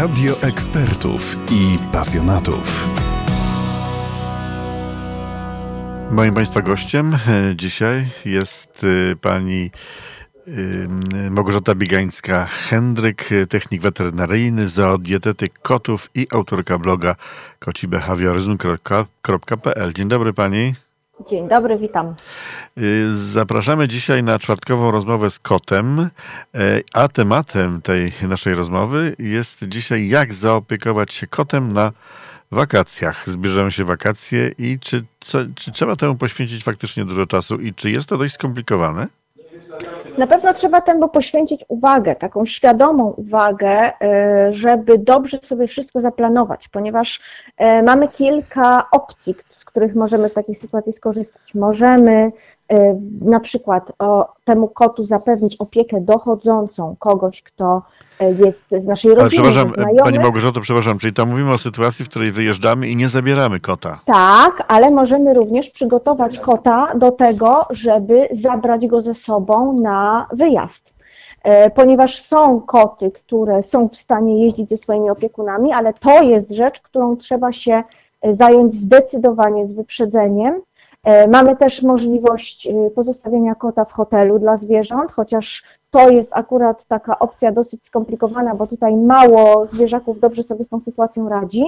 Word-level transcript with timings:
Radio 0.00 0.42
ekspertów 0.42 1.36
i 1.50 1.78
pasjonatów. 1.92 2.88
Moim 6.10 6.34
Państwa 6.34 6.62
gościem 6.62 7.14
e, 7.14 7.18
dzisiaj 7.56 8.08
jest 8.24 8.84
e, 8.84 8.86
pani 9.16 9.70
e, 10.46 10.50
Małgorzata 11.30 11.74
Biegańska-Hendryk, 11.74 13.46
technik 13.48 13.82
weterynaryjny, 13.82 14.68
zoodietetyk 14.68 15.58
kotów 15.58 16.10
i 16.14 16.26
autorka 16.32 16.78
bloga 16.78 17.16
kocibehawioryzm.pl. 17.58 19.92
Dzień 19.92 20.08
dobry 20.08 20.32
Pani. 20.32 20.74
Dzień 21.28 21.48
dobry, 21.48 21.78
witam. 21.78 22.14
Zapraszamy 23.12 23.88
dzisiaj 23.88 24.22
na 24.22 24.38
czwartkową 24.38 24.90
rozmowę 24.90 25.30
z 25.30 25.38
kotem, 25.38 26.10
a 26.94 27.08
tematem 27.08 27.82
tej 27.82 28.12
naszej 28.22 28.54
rozmowy 28.54 29.16
jest 29.18 29.68
dzisiaj 29.68 30.08
jak 30.08 30.34
zaopiekować 30.34 31.14
się 31.14 31.26
kotem 31.26 31.72
na 31.72 31.92
wakacjach. 32.50 33.30
Zbliżają 33.30 33.70
się 33.70 33.84
wakacje 33.84 34.50
i 34.58 34.78
czy, 34.78 35.04
co, 35.20 35.38
czy 35.54 35.72
trzeba 35.72 35.96
temu 35.96 36.16
poświęcić 36.16 36.64
faktycznie 36.64 37.04
dużo 37.04 37.26
czasu 37.26 37.60
i 37.60 37.74
czy 37.74 37.90
jest 37.90 38.08
to 38.08 38.18
dość 38.18 38.34
skomplikowane? 38.34 39.06
Na 40.18 40.26
pewno 40.26 40.54
trzeba 40.54 40.80
temu 40.80 41.08
poświęcić 41.08 41.64
uwagę, 41.68 42.16
taką 42.16 42.46
świadomą 42.46 43.10
uwagę, 43.10 43.92
e, 44.02 44.52
żeby 44.52 44.98
dobrze 44.98 45.38
sobie 45.42 45.68
wszystko 45.68 46.00
zaplanować, 46.00 46.68
ponieważ 46.68 47.20
e, 47.56 47.82
mamy 47.82 48.08
kilka 48.08 48.90
opcji, 48.90 49.34
z 49.50 49.64
których 49.64 49.94
możemy 49.94 50.28
w 50.28 50.34
takiej 50.34 50.54
sytuacji 50.54 50.92
skorzystać. 50.92 51.54
Możemy 51.54 52.32
na 53.20 53.40
przykład 53.40 53.92
o 53.98 54.34
temu 54.44 54.68
kotu 54.68 55.04
zapewnić 55.04 55.56
opiekę 55.56 56.00
dochodzącą 56.00 56.96
kogoś, 56.98 57.42
kto 57.42 57.82
jest 58.20 58.64
z 58.70 58.86
naszej 58.86 59.14
rodziny. 59.14 59.42
Ale 59.42 59.52
przepraszam, 59.52 59.94
Pani 60.04 60.18
Małgorzato, 60.18 60.60
przepraszam, 60.60 60.98
czyli 60.98 61.12
tam 61.12 61.30
mówimy 61.30 61.52
o 61.52 61.58
sytuacji, 61.58 62.04
w 62.04 62.08
której 62.08 62.32
wyjeżdżamy 62.32 62.88
i 62.88 62.96
nie 62.96 63.08
zabieramy 63.08 63.60
kota. 63.60 63.98
Tak, 64.04 64.64
ale 64.68 64.90
możemy 64.90 65.34
również 65.34 65.70
przygotować 65.70 66.38
kota 66.38 66.88
do 66.94 67.10
tego, 67.10 67.66
żeby 67.70 68.28
zabrać 68.42 68.86
go 68.86 69.00
ze 69.00 69.14
sobą 69.14 69.80
na 69.80 70.26
wyjazd. 70.32 70.94
Ponieważ 71.74 72.22
są 72.22 72.60
koty, 72.60 73.10
które 73.10 73.62
są 73.62 73.88
w 73.88 73.96
stanie 73.96 74.44
jeździć 74.44 74.68
ze 74.68 74.76
swoimi 74.76 75.10
opiekunami, 75.10 75.72
ale 75.72 75.92
to 75.92 76.22
jest 76.22 76.50
rzecz, 76.50 76.80
którą 76.80 77.16
trzeba 77.16 77.52
się 77.52 77.82
zająć 78.32 78.74
zdecydowanie 78.74 79.68
z 79.68 79.72
wyprzedzeniem. 79.72 80.60
E, 81.04 81.28
mamy 81.28 81.56
też 81.56 81.82
możliwość 81.82 82.68
pozostawienia 82.94 83.54
kota 83.54 83.84
w 83.84 83.92
hotelu 83.92 84.38
dla 84.38 84.56
zwierząt, 84.56 85.12
chociaż 85.12 85.62
to 85.90 86.10
jest 86.10 86.30
akurat 86.32 86.84
taka 86.84 87.18
opcja 87.18 87.52
dosyć 87.52 87.86
skomplikowana, 87.86 88.54
bo 88.54 88.66
tutaj 88.66 88.96
mało 88.96 89.66
zwierzaków 89.66 90.20
dobrze 90.20 90.42
sobie 90.42 90.64
z 90.64 90.68
tą 90.68 90.80
sytuacją 90.80 91.28
radzi. 91.28 91.64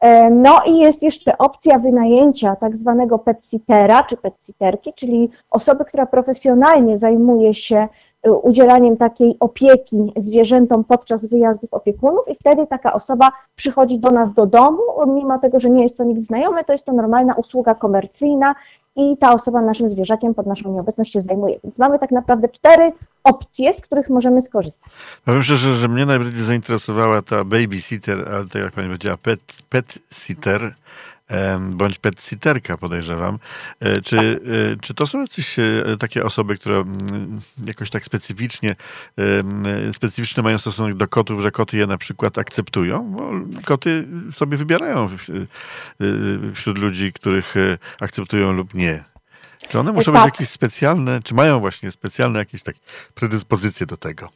E, 0.00 0.30
no 0.30 0.60
i 0.66 0.78
jest 0.78 1.02
jeszcze 1.02 1.38
opcja 1.38 1.78
wynajęcia 1.78 2.56
tak 2.56 2.76
zwanego 2.76 3.18
pet-sittera 3.18 4.02
czy 4.02 4.16
pet-sitterki, 4.16 4.92
czyli 4.94 5.30
osoby, 5.50 5.84
która 5.84 6.06
profesjonalnie 6.06 6.98
zajmuje 6.98 7.54
się 7.54 7.76
e, 7.76 7.88
udzielaniem 8.24 8.96
takiej 8.96 9.36
opieki 9.40 10.12
zwierzętom 10.16 10.84
podczas 10.84 11.26
wyjazdów 11.26 11.74
opiekunów 11.74 12.28
i 12.28 12.34
wtedy 12.34 12.66
taka 12.66 12.92
osoba 12.92 13.30
przychodzi 13.54 13.98
do 13.98 14.10
nas 14.10 14.32
do 14.32 14.46
domu, 14.46 14.82
mimo 15.06 15.38
tego, 15.38 15.60
że 15.60 15.70
nie 15.70 15.82
jest 15.82 15.96
to 15.96 16.04
nikt 16.04 16.22
znajomy, 16.22 16.64
to 16.64 16.72
jest 16.72 16.84
to 16.84 16.92
normalna 16.92 17.34
usługa 17.34 17.74
komercyjna 17.74 18.54
i 18.96 19.16
ta 19.16 19.34
osoba 19.34 19.60
naszym 19.62 19.90
zwierzakiem 19.90 20.34
pod 20.34 20.46
naszą 20.46 20.72
nieobecność 20.72 21.12
się 21.12 21.22
zajmuje. 21.22 21.58
Więc 21.64 21.78
mamy 21.78 21.98
tak 21.98 22.10
naprawdę 22.10 22.48
cztery 22.48 22.92
opcje, 23.24 23.74
z 23.74 23.80
których 23.80 24.08
możemy 24.08 24.42
skorzystać. 24.42 24.92
Powiem 25.24 25.42
szczerze, 25.42 25.74
że 25.74 25.88
mnie 25.88 26.06
najbardziej 26.06 26.44
zainteresowała 26.44 27.22
ta 27.22 27.44
babysitter, 27.44 28.28
ale 28.34 28.46
to 28.46 28.58
jak 28.58 28.72
pani 28.72 28.88
powiedziała, 28.88 29.16
pet, 29.22 29.40
pet 29.68 29.98
sitter, 30.12 30.74
bądź 31.70 31.98
pet-sitterka, 31.98 32.76
podejrzewam. 32.76 33.38
E, 33.80 34.00
czy, 34.00 34.18
e, 34.18 34.76
czy 34.80 34.94
to 34.94 35.06
są 35.06 35.20
jakieś 35.20 35.58
e, 35.58 35.64
takie 35.98 36.24
osoby, 36.24 36.58
które 36.58 36.76
mm, 36.76 37.40
jakoś 37.66 37.90
tak 37.90 38.04
specyficznie, 38.04 38.76
specyficzny 39.92 40.42
mają 40.42 40.58
stosunek 40.58 40.94
do 40.94 41.08
kotów, 41.08 41.42
że 41.42 41.50
koty 41.50 41.76
je 41.76 41.86
na 41.86 41.98
przykład 41.98 42.38
akceptują? 42.38 43.12
Bo 43.12 43.30
koty 43.64 44.08
sobie 44.32 44.56
wybierają 44.56 45.08
wśród 46.54 46.78
ludzi, 46.78 47.12
których 47.12 47.54
akceptują 48.00 48.52
lub 48.52 48.74
nie. 48.74 49.04
Czy 49.68 49.78
one 49.78 49.92
muszą 49.92 50.12
tak. 50.12 50.24
być 50.24 50.34
jakieś 50.34 50.48
specjalne, 50.48 51.20
czy 51.24 51.34
mają 51.34 51.60
właśnie 51.60 51.90
specjalne 51.90 52.38
jakieś 52.38 52.62
takie 52.62 52.80
predyspozycje 53.14 53.86
do 53.86 53.96
tego? 53.96 54.28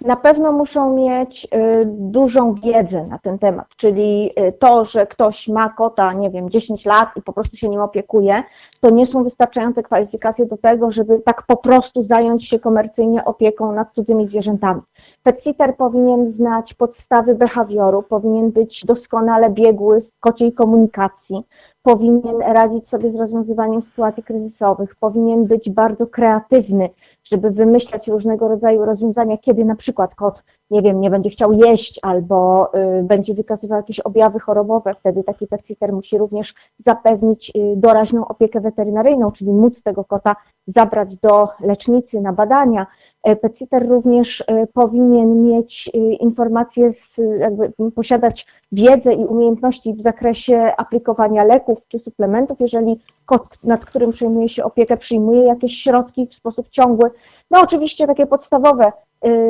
Na 0.00 0.16
pewno 0.16 0.52
muszą 0.52 0.94
mieć 0.94 1.44
y, 1.44 1.48
dużą 1.86 2.54
wiedzę 2.54 3.02
na 3.02 3.18
ten 3.18 3.38
temat, 3.38 3.66
czyli 3.76 4.30
y, 4.40 4.52
to, 4.52 4.84
że 4.84 5.06
ktoś 5.06 5.48
ma 5.48 5.68
kota, 5.68 6.12
nie 6.12 6.30
wiem, 6.30 6.50
10 6.50 6.86
lat 6.86 7.08
i 7.16 7.22
po 7.22 7.32
prostu 7.32 7.56
się 7.56 7.68
nim 7.68 7.80
opiekuje, 7.80 8.42
to 8.80 8.90
nie 8.90 9.06
są 9.06 9.24
wystarczające 9.24 9.82
kwalifikacje 9.82 10.46
do 10.46 10.56
tego, 10.56 10.90
żeby 10.90 11.20
tak 11.20 11.42
po 11.46 11.56
prostu 11.56 12.02
zająć 12.02 12.48
się 12.48 12.58
komercyjnie 12.58 13.24
opieką 13.24 13.72
nad 13.72 13.92
cudzymi 13.92 14.26
zwierzętami. 14.26 14.80
Pet 15.22 15.44
powinien 15.78 16.32
znać 16.32 16.74
podstawy 16.74 17.34
behawioru, 17.34 18.02
powinien 18.02 18.50
być 18.50 18.84
doskonale 18.84 19.50
biegły 19.50 20.00
w 20.00 20.20
kociej 20.20 20.52
komunikacji, 20.52 21.44
powinien 21.84 22.40
radzić 22.40 22.88
sobie 22.88 23.10
z 23.10 23.14
rozwiązywaniem 23.14 23.82
sytuacji 23.82 24.22
kryzysowych, 24.22 24.96
powinien 24.96 25.44
być 25.46 25.70
bardzo 25.70 26.06
kreatywny, 26.06 26.90
żeby 27.24 27.50
wymyślać 27.50 28.08
różnego 28.08 28.48
rodzaju 28.48 28.84
rozwiązania, 28.84 29.38
kiedy 29.38 29.64
na 29.64 29.76
przykład 29.76 30.14
kot, 30.14 30.42
nie 30.70 30.82
wiem, 30.82 31.00
nie 31.00 31.10
będzie 31.10 31.30
chciał 31.30 31.52
jeść 31.52 32.00
albo 32.02 32.70
y, 32.98 33.02
będzie 33.02 33.34
wykazywał 33.34 33.76
jakieś 33.76 34.00
objawy 34.00 34.40
chorobowe, 34.40 34.94
wtedy 34.94 35.24
taki 35.24 35.46
pet 35.46 35.60
musi 35.92 36.18
również 36.18 36.54
zapewnić 36.86 37.52
y, 37.56 37.74
doraźną 37.76 38.28
opiekę 38.28 38.60
weterynaryjną, 38.60 39.32
czyli 39.32 39.52
móc 39.52 39.82
tego 39.82 40.04
kota 40.04 40.36
zabrać 40.66 41.16
do 41.16 41.48
lecznicy 41.60 42.20
na 42.20 42.32
badania, 42.32 42.86
E, 43.24 43.36
PECITER 43.36 43.88
również 43.88 44.44
e, 44.46 44.66
powinien 44.66 45.42
mieć 45.42 45.90
e, 45.94 45.98
informacje, 45.98 46.92
z, 46.92 47.16
jakby 47.40 47.72
posiadać 47.94 48.46
wiedzę 48.72 49.12
i 49.12 49.24
umiejętności 49.24 49.94
w 49.94 50.02
zakresie 50.02 50.72
aplikowania 50.76 51.44
leków 51.44 51.78
czy 51.88 51.98
suplementów, 51.98 52.60
jeżeli 52.60 53.00
kot, 53.26 53.58
nad 53.62 53.84
którym 53.84 54.12
przejmuje 54.12 54.48
się 54.48 54.64
opiekę, 54.64 54.96
przyjmuje 54.96 55.42
jakieś 55.42 55.82
środki 55.82 56.26
w 56.26 56.34
sposób 56.34 56.68
ciągły. 56.68 57.10
No 57.50 57.60
oczywiście 57.60 58.06
takie 58.06 58.26
podstawowe 58.26 58.92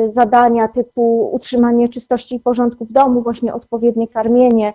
zadania 0.07 0.67
typu 0.67 1.29
utrzymanie 1.33 1.89
czystości 1.89 2.35
i 2.35 2.39
porządku 2.39 2.85
w 2.85 2.91
domu, 2.91 3.21
właśnie 3.21 3.53
odpowiednie 3.53 4.07
karmienie, 4.07 4.73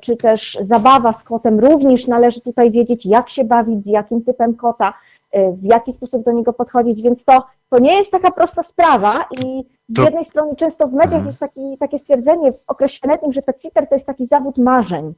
czy 0.00 0.16
też 0.16 0.58
zabawa 0.60 1.12
z 1.12 1.24
kotem. 1.24 1.60
Również 1.60 2.06
należy 2.06 2.40
tutaj 2.40 2.70
wiedzieć, 2.70 3.06
jak 3.06 3.30
się 3.30 3.44
bawić, 3.44 3.84
z 3.84 3.86
jakim 3.86 4.24
typem 4.24 4.54
kota, 4.54 4.94
w 5.32 5.64
jaki 5.64 5.92
sposób 5.92 6.24
do 6.24 6.32
niego 6.32 6.52
podchodzić, 6.52 7.02
więc 7.02 7.24
to 7.24 7.42
to 7.72 7.78
nie 7.78 7.96
jest 7.96 8.10
taka 8.10 8.30
prosta 8.30 8.62
sprawa 8.62 9.24
i 9.40 9.64
z 9.88 9.96
to... 9.96 10.02
jednej 10.02 10.24
strony 10.24 10.56
często 10.56 10.88
w 10.88 10.92
mediach 10.92 11.12
mhm. 11.12 11.26
jest 11.26 11.38
taki, 11.38 11.78
takie 11.78 11.98
stwierdzenie 11.98 12.52
w 12.52 12.62
okresie 12.66 13.08
letnim, 13.08 13.32
że 13.32 13.42
pet 13.42 13.62
to 13.88 13.94
jest 13.94 14.06
taki 14.06 14.26
zawód 14.26 14.58
marzeń. 14.58 15.14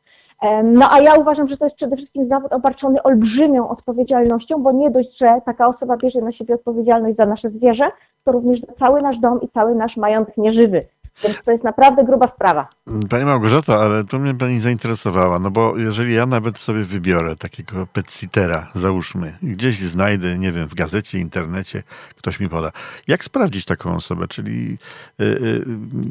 No 0.65 0.93
a 0.93 1.01
ja 1.01 1.15
uważam, 1.15 1.49
że 1.49 1.57
to 1.57 1.65
jest 1.65 1.77
przede 1.77 1.97
wszystkim 1.97 2.29
zawód 2.29 2.53
obarczony 2.53 3.03
olbrzymią 3.03 3.69
odpowiedzialnością, 3.69 4.63
bo 4.63 4.73
nie 4.73 4.91
dość, 4.91 5.19
że 5.19 5.41
taka 5.47 5.67
osoba 5.69 5.97
bierze 5.97 6.21
na 6.21 6.33
siebie 6.33 6.55
odpowiedzialność 6.55 7.17
za 7.17 7.27
nasze 7.27 7.51
zwierzę, 7.51 7.85
to 8.25 8.33
również 8.33 8.61
za 8.61 8.73
cały 8.73 9.03
nasz 9.03 9.19
dom 9.19 9.41
i 9.41 9.49
cały 9.49 9.75
nasz 9.75 9.97
majątek 9.97 10.37
nieżywy. 10.37 10.87
Więc 11.23 11.43
to 11.43 11.51
jest 11.51 11.65
naprawdę 11.65 12.05
gruba 12.05 12.29
sprawa. 12.29 12.69
Pani 13.11 13.25
Małgorzata, 13.25 13.81
ale 13.81 14.05
tu 14.05 14.19
mnie 14.19 14.35
pani 14.35 14.59
zainteresowała, 14.59 15.39
no 15.39 15.51
bo 15.51 15.79
jeżeli 15.79 16.15
ja 16.15 16.27
nawet 16.27 16.59
sobie 16.59 16.85
wybiorę 16.85 17.37
takiego 17.37 17.87
petsitera, 17.87 18.71
załóżmy, 18.75 19.39
gdzieś 19.43 19.79
znajdę, 19.79 20.39
nie 20.39 20.53
wiem, 20.53 20.69
w 20.69 20.75
gazecie, 20.75 21.19
internecie, 21.19 21.83
ktoś 22.17 22.41
mi 22.41 22.49
poda. 22.49 22.71
Jak 23.09 23.25
sprawdzić 23.25 23.65
taką 23.65 23.97
osobę? 23.97 24.29
Czyli 24.29 24.79
y, 25.21 25.25
y, 25.25 25.65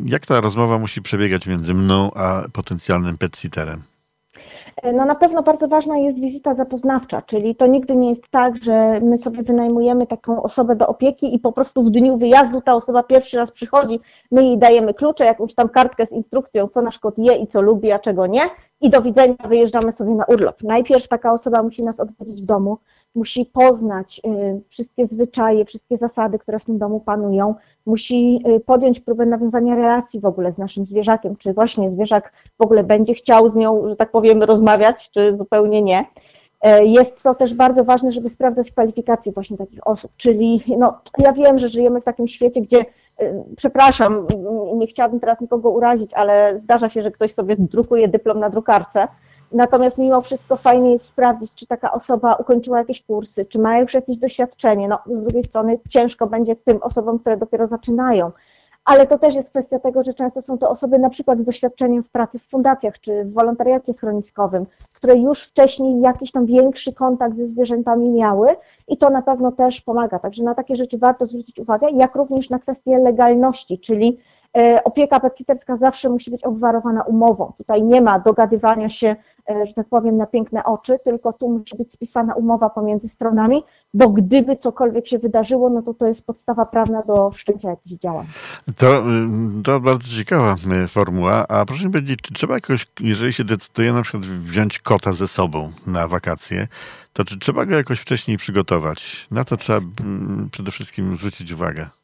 jak 0.05 0.25
ta 0.25 0.41
rozmowa 0.41 0.79
musi 0.79 1.01
przebiegać 1.01 1.47
między 1.47 1.73
mną 1.73 2.11
a 2.13 2.44
potencjalnym 2.53 3.17
petsiterem? 3.17 3.93
No 4.91 5.06
na 5.06 5.15
pewno 5.15 5.44
bardzo 5.44 5.68
ważna 5.68 5.97
jest 5.97 6.19
wizyta 6.19 6.53
zapoznawcza, 6.56 7.21
czyli 7.21 7.56
to 7.56 7.68
nigdy 7.68 7.95
nie 7.95 8.09
jest 8.09 8.24
tak, 8.31 8.63
że 8.63 9.00
my 9.00 9.18
sobie 9.18 9.44
wynajmujemy 9.44 10.07
taką 10.07 10.44
osobę 10.44 10.75
do 10.75 10.88
opieki 10.88 11.35
i 11.35 11.39
po 11.39 11.51
prostu 11.51 11.83
w 11.83 11.91
dniu 11.91 12.18
wyjazdu 12.18 12.62
ta 12.62 12.75
osoba 12.75 13.03
pierwszy 13.03 13.38
raz 13.38 13.51
przychodzi, 13.51 14.00
my 14.31 14.44
jej 14.44 14.57
dajemy 14.57 14.94
klucze, 14.94 15.25
jakąś 15.25 15.56
tam 15.56 15.69
kartkę 15.69 16.06
z 16.06 16.12
instrukcją, 16.12 16.68
co 16.68 16.81
nasz 16.81 17.00
kot 17.00 17.18
je 17.18 17.35
i 17.35 17.47
co 17.47 17.62
lubi, 17.62 17.91
a 17.91 18.00
czego 18.00 18.27
nie 18.27 18.50
i 18.81 18.89
do 18.89 19.01
widzenia 19.01 19.35
wyjeżdżamy 19.47 19.91
sobie 19.91 20.12
na 20.12 20.25
urlop. 20.25 20.63
Najpierw 20.63 21.07
taka 21.07 21.33
osoba 21.33 21.63
musi 21.63 21.83
nas 21.83 22.00
odwiedzić 22.00 22.41
w 22.41 22.45
domu, 22.45 22.77
musi 23.15 23.45
poznać 23.45 24.21
y, 24.25 24.62
wszystkie 24.68 25.07
zwyczaje, 25.07 25.65
wszystkie 25.65 25.98
zasady, 25.98 26.39
które 26.39 26.60
w 26.60 26.65
tym 26.65 26.77
domu 26.77 27.00
panują, 27.00 27.56
musi 27.86 28.44
y, 28.48 28.60
podjąć 28.60 29.00
próbę 29.00 29.25
nawiązania 29.25 29.75
relacji 29.75 30.19
w 30.19 30.25
ogóle 30.25 30.51
z 30.51 30.57
naszym 30.57 30.86
zwierzakiem, 30.86 31.36
czy 31.36 31.54
właśnie 31.54 31.92
zwierzak 31.92 32.33
w 32.60 32.63
ogóle 32.63 32.83
będzie 32.83 33.13
chciał 33.13 33.50
z 33.50 33.56
nią, 33.56 33.89
że 33.89 33.95
tak 33.95 34.12
powiem, 34.12 34.44
rozmawiać, 34.44 35.10
czy 35.12 35.38
zupełnie 35.38 35.81
nie. 35.81 36.06
E, 36.62 36.86
jest 36.86 37.24
to 37.24 37.36
też 37.36 37.54
bardzo 37.54 37.83
ważne, 37.83 38.12
żeby 38.12 38.30
sprawdzać 38.30 38.71
kwalifikacje 38.71 39.31
właśnie 39.31 39.57
takich 39.57 39.88
osób, 39.88 40.12
czyli 40.18 40.63
no, 40.77 41.00
ja 41.18 41.33
wiem, 41.33 41.59
że 41.59 41.69
żyjemy 41.69 42.01
w 42.01 42.06
takim 42.06 42.27
świecie, 42.27 42.62
gdzie 42.62 42.86
przepraszam, 43.57 44.27
nie 44.75 44.88
chciałabym 44.88 45.19
teraz 45.19 45.42
nikogo 45.42 45.69
urazić, 45.69 46.13
ale 46.13 46.59
zdarza 46.63 46.89
się, 46.89 47.04
że 47.04 47.12
ktoś 47.12 47.33
sobie 47.33 47.56
drukuje 47.59 48.07
dyplom 48.07 48.39
na 48.39 48.50
drukarce. 48.50 49.07
Natomiast 49.53 49.97
mimo 49.97 50.21
wszystko 50.21 50.57
fajnie 50.57 50.91
jest 50.91 51.05
sprawdzić, 51.05 51.53
czy 51.53 51.67
taka 51.67 51.91
osoba 51.91 52.35
ukończyła 52.35 52.77
jakieś 52.77 53.03
kursy, 53.03 53.45
czy 53.45 53.59
ma 53.59 53.79
już 53.79 53.94
jakieś 53.94 54.17
doświadczenie. 54.17 54.88
No, 54.88 55.00
z 55.05 55.23
drugiej 55.23 55.44
strony 55.44 55.79
ciężko 55.89 56.27
będzie 56.27 56.55
tym 56.55 56.83
osobom, 56.83 57.19
które 57.19 57.38
dopiero 57.38 57.67
zaczynają 57.67 58.31
ale 58.85 59.07
to 59.07 59.19
też 59.19 59.35
jest 59.35 59.50
kwestia 59.50 59.79
tego, 59.79 60.03
że 60.03 60.13
często 60.13 60.41
są 60.41 60.57
to 60.57 60.69
osoby 60.69 61.00
na 61.00 61.09
przykład 61.09 61.39
z 61.39 61.44
doświadczeniem 61.44 62.03
w 62.03 62.09
pracy 62.09 62.39
w 62.39 62.50
fundacjach 62.50 63.00
czy 63.00 63.23
w 63.23 63.33
wolontariacie 63.33 63.94
schroniskowym, 63.94 64.65
które 64.94 65.15
już 65.15 65.44
wcześniej 65.44 66.01
jakiś 66.01 66.31
tam 66.31 66.45
większy 66.45 66.94
kontakt 66.94 67.38
ze 67.38 67.47
zwierzętami 67.47 68.09
miały 68.09 68.47
i 68.88 68.97
to 68.97 69.09
na 69.09 69.21
pewno 69.21 69.51
też 69.51 69.81
pomaga. 69.81 70.19
Także 70.19 70.44
na 70.44 70.56
takie 70.56 70.75
rzeczy 70.75 70.97
warto 70.97 71.25
zwrócić 71.25 71.59
uwagę, 71.59 71.88
jak 71.91 72.15
również 72.15 72.49
na 72.49 72.59
kwestię 72.59 72.97
legalności, 72.97 73.79
czyli 73.79 74.19
opieka 74.83 75.19
petsiterska 75.19 75.77
zawsze 75.77 76.09
musi 76.09 76.31
być 76.31 76.44
obwarowana 76.44 77.03
umową. 77.03 77.53
Tutaj 77.57 77.83
nie 77.83 78.01
ma 78.01 78.19
dogadywania 78.19 78.89
się 78.89 79.15
E, 79.50 79.67
że 79.67 79.73
tak 79.73 79.88
powiem, 79.89 80.17
na 80.17 80.25
piękne 80.25 80.63
oczy, 80.63 81.00
tylko 81.03 81.33
tu 81.33 81.50
musi 81.50 81.77
być 81.77 81.94
spisana 81.94 82.33
umowa 82.33 82.69
pomiędzy 82.69 83.09
stronami, 83.09 83.63
bo 83.94 84.09
gdyby 84.09 84.57
cokolwiek 84.57 85.07
się 85.07 85.19
wydarzyło, 85.19 85.69
no 85.69 85.81
to 85.81 85.94
to 85.94 86.07
jest 86.07 86.25
podstawa 86.25 86.65
prawna 86.65 87.01
do 87.01 87.31
wszczęcia 87.31 87.69
jakichś 87.69 87.95
działań. 87.95 88.25
To, 88.77 89.00
y, 89.00 89.63
to 89.63 89.79
bardzo 89.79 90.07
ciekawa 90.17 90.56
y, 90.83 90.88
formuła, 90.88 91.47
a 91.47 91.65
proszę 91.65 91.85
mi 91.85 91.91
powiedzieć, 91.91 92.19
czy 92.21 92.33
trzeba 92.33 92.53
jakoś, 92.53 92.88
jeżeli 92.99 93.33
się 93.33 93.44
decyduje 93.44 93.94
na 93.94 94.01
przykład 94.01 94.25
wziąć 94.25 94.79
kota 94.79 95.13
ze 95.13 95.27
sobą 95.27 95.71
na 95.88 96.07
wakacje, 96.07 96.67
to 97.13 97.25
czy 97.25 97.39
trzeba 97.39 97.65
go 97.65 97.75
jakoś 97.75 97.99
wcześniej 97.99 98.38
przygotować? 98.38 99.27
Na 99.31 99.44
to 99.44 99.57
trzeba 99.57 99.79
mm, 99.79 100.49
przede 100.51 100.71
wszystkim 100.71 101.17
zwrócić 101.17 101.51
uwagę. 101.51 102.02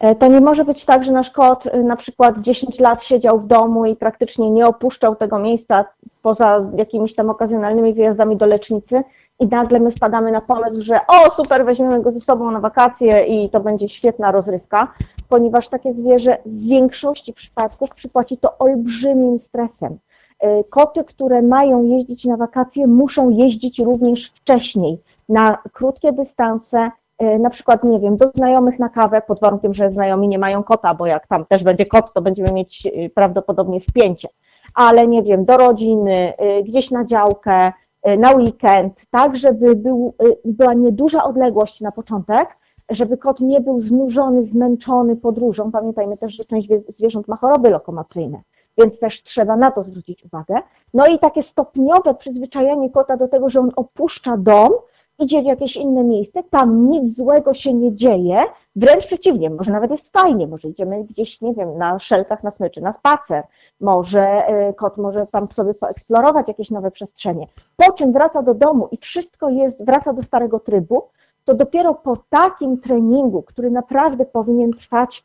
E, 0.00 0.14
to 0.14 0.26
nie 0.28 0.40
może 0.40 0.64
być 0.64 0.84
tak, 0.84 1.04
że 1.04 1.12
nasz 1.12 1.30
kot 1.30 1.66
y, 1.66 1.84
na 1.84 1.96
przykład 1.96 2.38
10 2.38 2.80
lat 2.80 3.04
siedział 3.04 3.40
w 3.40 3.46
domu 3.46 3.86
i 3.86 3.96
praktycznie 3.96 4.50
nie 4.50 4.66
opuszczał 4.66 5.16
tego 5.16 5.38
miejsca 5.38 5.84
poza 6.22 6.70
jakimiś 6.76 7.14
tam 7.14 7.30
okazjonalnymi 7.30 7.94
wyjazdami 7.94 8.36
do 8.36 8.46
lecznicy 8.46 9.02
i 9.40 9.46
nagle 9.46 9.80
my 9.80 9.90
wpadamy 9.90 10.32
na 10.32 10.40
pomysł, 10.40 10.82
że 10.82 11.00
o 11.06 11.30
super, 11.30 11.64
weźmiemy 11.64 12.02
go 12.02 12.12
ze 12.12 12.20
sobą 12.20 12.50
na 12.50 12.60
wakacje 12.60 13.24
i 13.24 13.50
to 13.50 13.60
będzie 13.60 13.88
świetna 13.88 14.32
rozrywka, 14.32 14.92
ponieważ 15.28 15.68
takie 15.68 15.94
zwierzę 15.94 16.38
w 16.46 16.68
większości 16.68 17.32
przypadków 17.32 17.90
przypłaci 17.90 18.38
to 18.38 18.58
olbrzymim 18.58 19.38
stresem. 19.38 19.98
E, 20.40 20.64
koty, 20.64 21.04
które 21.04 21.42
mają 21.42 21.82
jeździć 21.82 22.24
na 22.24 22.36
wakacje, 22.36 22.86
muszą 22.86 23.30
jeździć 23.30 23.78
również 23.78 24.30
wcześniej, 24.30 24.98
na 25.28 25.58
krótkie 25.72 26.12
dystanse, 26.12 26.90
E, 27.05 27.05
na 27.20 27.50
przykład, 27.50 27.84
nie 27.84 28.00
wiem, 28.00 28.16
do 28.16 28.30
znajomych 28.34 28.78
na 28.78 28.88
kawę, 28.88 29.22
pod 29.22 29.40
warunkiem, 29.40 29.74
że 29.74 29.90
znajomi 29.90 30.28
nie 30.28 30.38
mają 30.38 30.62
kota, 30.62 30.94
bo 30.94 31.06
jak 31.06 31.26
tam 31.26 31.44
też 31.44 31.64
będzie 31.64 31.86
kot, 31.86 32.12
to 32.12 32.22
będziemy 32.22 32.52
mieć 32.52 32.86
e, 32.86 33.10
prawdopodobnie 33.10 33.80
spięcie, 33.80 34.28
ale 34.74 35.06
nie 35.06 35.22
wiem, 35.22 35.44
do 35.44 35.56
rodziny, 35.56 36.36
e, 36.36 36.62
gdzieś 36.62 36.90
na 36.90 37.04
działkę, 37.04 37.72
na 38.18 38.32
weekend, 38.32 39.00
tak, 39.10 39.36
żeby 39.36 39.76
był, 39.76 40.14
była 40.44 40.74
nieduża 40.74 41.24
odległość 41.24 41.80
na 41.80 41.92
początek, 41.92 42.48
żeby 42.90 43.16
kot 43.16 43.40
nie 43.40 43.60
był 43.60 43.80
znużony, 43.80 44.42
zmęczony 44.42 45.16
podróżą. 45.16 45.72
Pamiętajmy 45.72 46.16
też, 46.16 46.32
że 46.32 46.44
część 46.44 46.68
zwierząt 46.88 47.28
ma 47.28 47.36
choroby 47.36 47.70
lokomocyjne, 47.70 48.42
więc 48.78 48.98
też 48.98 49.22
trzeba 49.22 49.56
na 49.56 49.70
to 49.70 49.84
zwrócić 49.84 50.24
uwagę. 50.24 50.54
No 50.94 51.06
i 51.06 51.18
takie 51.18 51.42
stopniowe 51.42 52.14
przyzwyczajenie 52.14 52.90
kota 52.90 53.16
do 53.16 53.28
tego, 53.28 53.48
że 53.48 53.60
on 53.60 53.70
opuszcza 53.76 54.36
dom, 54.36 54.72
idzie 55.18 55.42
w 55.42 55.44
jakieś 55.44 55.76
inne 55.76 56.04
miejsce, 56.04 56.42
tam 56.42 56.90
nic 56.90 57.16
złego 57.16 57.54
się 57.54 57.74
nie 57.74 57.94
dzieje, 57.94 58.44
wręcz 58.76 59.06
przeciwnie, 59.06 59.50
może 59.50 59.72
nawet 59.72 59.90
jest 59.90 60.12
fajnie, 60.12 60.46
może 60.46 60.68
idziemy 60.68 61.04
gdzieś, 61.04 61.40
nie 61.40 61.54
wiem, 61.54 61.78
na 61.78 61.98
szelkach 61.98 62.42
na 62.42 62.50
smyczy, 62.50 62.80
na 62.80 62.92
spacer, 62.92 63.44
może 63.80 64.22
e, 64.22 64.72
kot 64.72 64.96
może 64.96 65.26
tam 65.26 65.52
sobie 65.52 65.74
poeksplorować 65.74 66.48
jakieś 66.48 66.70
nowe 66.70 66.90
przestrzenie, 66.90 67.46
po 67.76 67.92
czym 67.92 68.12
wraca 68.12 68.42
do 68.42 68.54
domu 68.54 68.88
i 68.92 68.96
wszystko 68.96 69.48
jest, 69.48 69.84
wraca 69.84 70.12
do 70.12 70.22
starego 70.22 70.60
trybu, 70.60 71.02
to 71.44 71.54
dopiero 71.54 71.94
po 71.94 72.16
takim 72.30 72.80
treningu, 72.80 73.42
który 73.42 73.70
naprawdę 73.70 74.26
powinien 74.26 74.72
trwać 74.72 75.24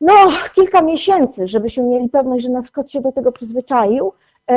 no, 0.00 0.14
kilka 0.54 0.82
miesięcy, 0.82 1.48
żebyśmy 1.48 1.84
mieli 1.84 2.08
pewność, 2.08 2.44
że 2.44 2.50
nasz 2.50 2.70
kot 2.70 2.90
się 2.90 3.00
do 3.00 3.12
tego 3.12 3.32
przyzwyczaił, 3.32 4.12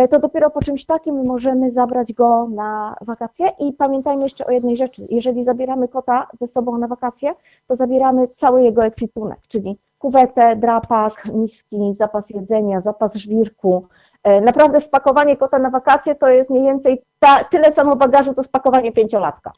to 0.10 0.20
dopiero 0.20 0.50
po 0.50 0.62
czymś 0.62 0.86
takim 0.86 1.26
możemy 1.26 1.72
zabrać 1.72 2.14
go 2.14 2.48
na 2.48 2.96
wakacje. 3.08 3.52
I 3.60 3.74
pamiętajmy 3.74 4.24
jeszcze 4.24 4.46
o 4.46 4.52
jednej 4.52 4.78
rzeczy. 4.78 5.08
Jeżeli 5.10 5.44
zabieramy 5.44 5.88
kota 5.88 6.28
ze 6.42 6.48
sobą 6.48 6.78
na 6.78 6.88
wakacje, 6.88 7.34
to 7.68 7.76
zabieramy 7.76 8.28
cały 8.38 8.64
jego 8.64 8.86
ekwipunek, 8.86 9.40
czyli 9.48 9.78
kuwetę, 10.00 10.56
drapak, 10.56 11.26
miski, 11.34 11.96
zapas 12.00 12.30
jedzenia, 12.30 12.82
zapas 12.82 13.16
żwirku. 13.16 13.88
E, 14.24 14.42
naprawdę 14.42 14.82
spakowanie 14.82 15.38
kota 15.38 15.60
na 15.60 15.70
wakacje 15.70 16.16
to 16.16 16.28
jest 16.28 16.50
mniej 16.50 16.64
więcej 16.64 17.02
ta, 17.20 17.44
tyle 17.44 17.72
samo 17.72 17.96
bagażu, 17.96 18.34
to 18.34 18.44
spakowanie 18.44 18.92
pięciolatka. 18.92 19.52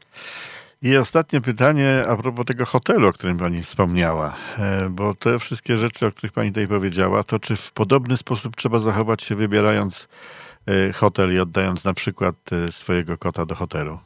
I 0.84 0.98
ostatnie 0.98 1.42
pytanie 1.42 2.04
a 2.08 2.16
propos 2.16 2.46
tego 2.46 2.66
hotelu, 2.66 3.08
o 3.08 3.14
którym 3.14 3.38
Pani 3.38 3.64
wspomniała, 3.64 4.34
e, 4.60 4.90
bo 4.90 5.16
te 5.16 5.40
wszystkie 5.40 5.78
rzeczy, 5.78 6.08
o 6.08 6.12
których 6.12 6.34
Pani 6.34 6.50
tutaj 6.50 6.68
powiedziała, 6.68 7.24
to 7.24 7.40
czy 7.40 7.56
w 7.56 7.72
podobny 7.72 8.18
sposób 8.18 8.56
trzeba 8.56 8.80
zachować 8.80 9.24
się 9.24 9.36
wybierając 9.36 10.08
e, 10.68 10.94
hotel 10.94 11.34
i 11.36 11.40
oddając 11.40 11.86
na 11.86 11.94
przykład 11.94 12.36
e, 12.52 12.72
swojego 12.72 13.18
kota 13.18 13.46
do 13.46 13.56
hotelu? 13.56 13.98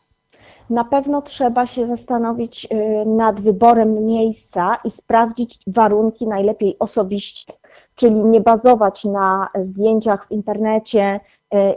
Na 0.69 0.83
pewno 0.83 1.21
trzeba 1.21 1.65
się 1.65 1.87
zastanowić 1.87 2.67
nad 3.05 3.41
wyborem 3.41 4.05
miejsca 4.05 4.77
i 4.83 4.91
sprawdzić 4.91 5.59
warunki 5.67 6.27
najlepiej 6.27 6.75
osobiście, 6.79 7.53
czyli 7.95 8.15
nie 8.15 8.41
bazować 8.41 9.03
na 9.03 9.49
zdjęciach 9.65 10.27
w 10.27 10.31
internecie, 10.31 11.19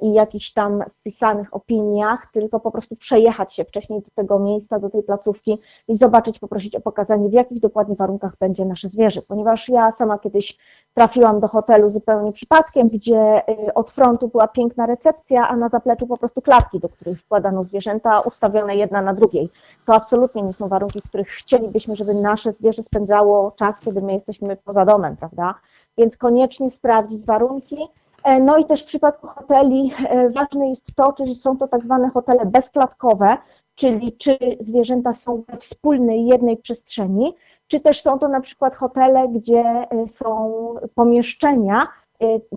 i 0.02 0.12
jakichś 0.12 0.52
tam 0.52 0.84
wpisanych 1.00 1.54
opiniach, 1.54 2.26
tylko 2.32 2.60
po 2.60 2.70
prostu 2.70 2.96
przejechać 2.96 3.54
się 3.54 3.64
wcześniej 3.64 4.02
do 4.02 4.08
tego 4.14 4.38
miejsca, 4.38 4.78
do 4.78 4.90
tej 4.90 5.02
placówki 5.02 5.58
i 5.88 5.96
zobaczyć, 5.96 6.38
poprosić 6.38 6.76
o 6.76 6.80
pokazanie, 6.80 7.28
w 7.28 7.32
jakich 7.32 7.60
dokładnie 7.60 7.96
warunkach 7.96 8.32
będzie 8.40 8.64
nasze 8.64 8.88
zwierzę. 8.88 9.22
Ponieważ 9.22 9.68
ja 9.68 9.92
sama 9.92 10.18
kiedyś 10.18 10.58
trafiłam 10.94 11.40
do 11.40 11.48
hotelu 11.48 11.90
zupełnie 11.90 12.32
przypadkiem, 12.32 12.88
gdzie 12.88 13.18
e, 13.18 13.74
od 13.74 13.90
frontu 13.90 14.28
była 14.28 14.48
piękna 14.48 14.86
recepcja, 14.86 15.48
a 15.48 15.56
na 15.56 15.68
zapleczu 15.68 16.06
po 16.06 16.18
prostu 16.18 16.42
klatki, 16.42 16.80
do 16.80 16.88
których 16.88 17.20
wkładano 17.20 17.64
zwierzęta, 17.64 18.20
ustawione 18.20 18.76
jedna 18.76 19.02
na 19.02 19.14
drugiej. 19.14 19.50
To 19.86 19.94
absolutnie 19.94 20.42
nie 20.42 20.52
są 20.52 20.68
warunki, 20.68 21.00
w 21.00 21.08
których 21.08 21.28
chcielibyśmy, 21.28 21.96
żeby 21.96 22.14
nasze 22.14 22.52
zwierzę 22.52 22.82
spędzało 22.82 23.52
czas, 23.56 23.80
kiedy 23.80 24.02
my 24.02 24.12
jesteśmy 24.12 24.56
poza 24.56 24.84
domem, 24.84 25.16
prawda? 25.16 25.54
Więc 25.98 26.16
koniecznie 26.16 26.70
sprawdzić 26.70 27.24
warunki, 27.24 27.76
E, 27.76 28.07
no 28.40 28.58
i 28.58 28.64
też 28.64 28.82
w 28.82 28.86
przypadku 28.86 29.26
hoteli 29.26 29.92
e, 30.08 30.30
ważne 30.30 30.68
jest 30.68 30.94
to, 30.94 31.12
czy 31.12 31.34
są 31.34 31.56
to 31.56 31.68
tak 31.68 31.84
zwane 31.84 32.10
hotele 32.10 32.46
bezklatkowe, 32.46 33.36
czyli 33.74 34.12
czy 34.12 34.38
zwierzęta 34.60 35.12
są 35.12 35.44
we 35.48 35.56
wspólnej 35.56 36.26
jednej 36.26 36.56
przestrzeni, 36.56 37.34
czy 37.66 37.80
też 37.80 38.02
są 38.02 38.18
to 38.18 38.28
na 38.28 38.40
przykład 38.40 38.76
hotele, 38.76 39.28
gdzie 39.28 39.60
e, 39.60 40.08
są 40.08 40.54
pomieszczenia, 40.94 41.88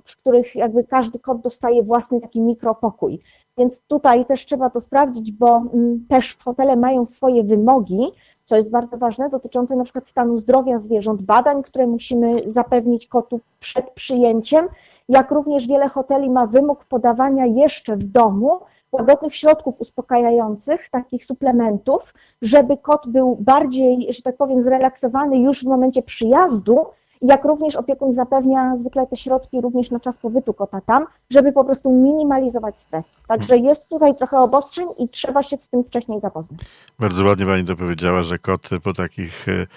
w 0.06 0.18
których 0.18 0.56
jakby 0.56 0.84
każdy 0.84 1.20
kot 1.20 1.42
dostaje 1.42 1.84
własny 1.84 2.22
taki 2.22 2.42
mikropokój. 2.42 3.22
Więc 3.58 3.82
tutaj 3.82 4.26
też 4.26 4.46
trzeba 4.46 4.70
to 4.70 4.82
sprawdzić, 4.82 5.32
bo 5.32 5.64
mm, 5.74 6.06
też 6.10 6.38
hotele 6.38 6.76
mają 6.76 7.06
swoje 7.06 7.44
wymogi, 7.44 8.12
co 8.46 8.56
jest 8.56 8.70
bardzo 8.70 8.98
ważne, 8.98 9.30
dotyczące 9.30 9.76
na 9.76 9.84
przykład 9.84 10.08
stanu 10.08 10.38
zdrowia 10.38 10.80
zwierząt, 10.80 11.22
badań, 11.22 11.64
które 11.64 11.88
musimy 11.88 12.42
zapewnić 12.48 13.08
kotu 13.08 13.40
przed 13.60 13.90
przyjęciem 13.90 14.68
jak 15.12 15.32
również 15.32 15.68
wiele 15.68 15.90
hoteli 15.90 16.30
ma 16.30 16.48
wymóg 16.48 16.86
podawania 16.86 17.46
jeszcze 17.46 17.96
w 17.96 18.04
domu 18.04 18.60
łagodnych 18.92 19.36
środków 19.36 19.76
uspokajających, 19.80 20.90
takich 20.90 21.26
suplementów, 21.26 22.14
żeby 22.42 22.78
kot 22.78 23.08
był 23.08 23.38
bardziej, 23.40 24.14
że 24.14 24.22
tak 24.22 24.38
powiem, 24.38 24.64
zrelaksowany 24.64 25.40
już 25.40 25.64
w 25.64 25.68
momencie 25.68 26.02
przyjazdu, 26.02 26.86
jak 27.22 27.46
również 27.46 27.76
opiekun 27.76 28.16
zapewnia 28.16 28.78
zwykle 28.78 29.08
te 29.08 29.16
środki 29.16 29.62
również 29.62 29.92
na 29.92 30.00
czas 30.00 30.16
pobytu 30.18 30.54
kota 30.54 30.82
tam, 30.82 31.06
żeby 31.30 31.52
po 31.52 31.64
prostu 31.64 31.92
minimalizować 31.92 32.80
stres. 32.80 33.06
Także 33.28 33.58
jest 33.58 33.90
tutaj 33.90 34.16
trochę 34.16 34.40
obostrzeń 34.40 34.88
i 34.98 35.10
trzeba 35.10 35.44
się 35.44 35.58
z 35.58 35.70
tym 35.70 35.84
wcześniej 35.84 36.20
zapoznać. 36.20 36.60
Bardzo 37.00 37.24
ładnie 37.24 37.46
Pani 37.46 37.66
to 37.66 37.76
powiedziała, 37.76 38.24
że 38.24 38.40
kot 38.40 38.70
po 38.84 38.94
takich 38.94 39.50
e, 39.50 39.68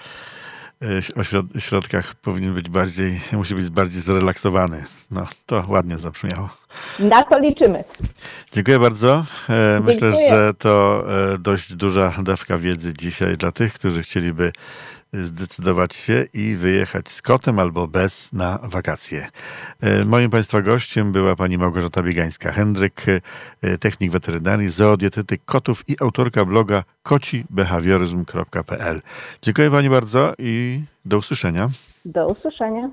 o 1.55 1.59
środkach 1.59 2.15
powinien 2.15 2.53
być 2.53 2.69
bardziej, 2.69 3.21
musi 3.31 3.55
być 3.55 3.69
bardziej 3.69 4.01
zrelaksowany. 4.01 4.85
No, 5.11 5.27
to 5.45 5.63
ładnie 5.67 5.97
zabrzmiało. 5.97 6.49
Na 6.99 7.23
to 7.23 7.39
liczymy. 7.39 7.83
Dziękuję 8.51 8.79
bardzo. 8.79 9.25
E, 9.49 9.79
myślę, 9.79 10.11
Dziękuję. 10.11 10.29
że 10.29 10.53
to 10.53 11.03
e, 11.33 11.37
dość 11.37 11.73
duża 11.73 12.13
dawka 12.23 12.57
wiedzy 12.57 12.93
dzisiaj 12.97 13.37
dla 13.37 13.51
tych, 13.51 13.73
którzy 13.73 14.03
chcieliby 14.03 14.51
zdecydować 15.23 15.95
się 15.95 16.25
i 16.33 16.55
wyjechać 16.55 17.09
z 17.09 17.21
kotem 17.21 17.59
albo 17.59 17.87
bez 17.87 18.33
na 18.33 18.59
wakacje. 18.63 19.27
E, 19.81 20.05
moim 20.05 20.29
Państwa 20.29 20.61
gościem 20.61 21.11
była 21.11 21.35
pani 21.35 21.57
Małgorzata 21.57 22.01
Biegańska-Hendryk, 22.01 23.21
e, 23.61 23.77
technik 23.77 24.11
weterynarii, 24.11 24.69
zoodietetyk 24.69 25.41
kotów 25.45 25.89
i 25.89 25.95
autorka 26.01 26.45
bloga 26.45 26.83
kocibehawioryzm.pl. 27.03 29.01
Dziękuję 29.41 29.71
Pani 29.71 29.89
bardzo 29.89 30.33
i 30.37 30.81
Do 31.05 31.17
usłyszenia. 31.17 31.69
Do 32.05 32.27
usłyszenia. 32.27 32.89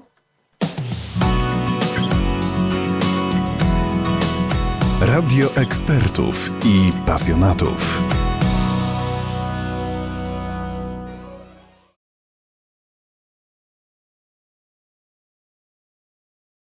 Radio 5.00 5.56
ekspertów 5.56 6.50
i 6.64 6.92
pasjonatów. 7.06 8.02